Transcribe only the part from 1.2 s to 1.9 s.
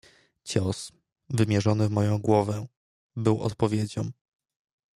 wymierzony